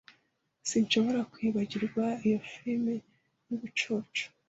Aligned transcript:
Sinshobora 0.69 1.19
kwibagirwa 1.33 2.03
iyo 2.25 2.39
firime 2.49 2.93
yubucucu 3.47 4.23